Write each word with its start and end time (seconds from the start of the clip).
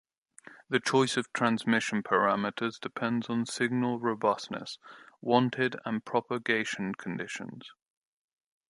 The 0.67 0.79
choice 0.79 1.15
of 1.15 1.31
transmission 1.31 2.01
parameters 2.01 2.79
depends 2.79 3.29
on 3.29 3.45
signal 3.45 3.99
robustness 3.99 4.79
wanted 5.21 5.75
and 5.85 6.03
propagation 6.03 6.95
conditions. 6.95 7.69